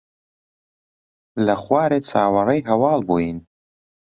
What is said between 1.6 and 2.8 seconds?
خوارێ چاوەڕێی